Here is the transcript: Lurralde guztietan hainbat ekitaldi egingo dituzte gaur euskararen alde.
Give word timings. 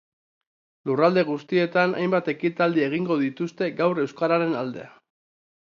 Lurralde 0.89 1.23
guztietan 1.27 1.93
hainbat 1.99 2.33
ekitaldi 2.35 2.85
egingo 2.89 3.19
dituzte 3.23 3.73
gaur 3.83 4.05
euskararen 4.07 4.59
alde. 4.65 4.93